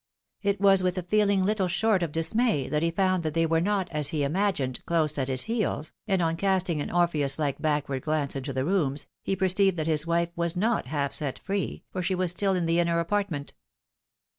[0.41, 3.61] It was with a feeling little short of dismay, that he found that they were
[3.61, 8.01] not, as he imagined, close at his heels, and on casting an Orpheus hke backward
[8.01, 12.01] glance into the rooms, he perceived that his wife was not half set free, for
[12.01, 13.53] she was stiU in the inner apartment.